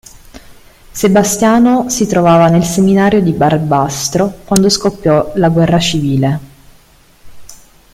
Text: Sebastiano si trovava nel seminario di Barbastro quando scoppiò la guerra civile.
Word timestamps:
Sebastiano 0.93 1.87
si 1.91 2.07
trovava 2.07 2.47
nel 2.49 2.63
seminario 2.63 3.21
di 3.21 3.33
Barbastro 3.33 4.31
quando 4.45 4.67
scoppiò 4.67 5.31
la 5.35 5.49
guerra 5.49 5.77
civile. 5.77 6.39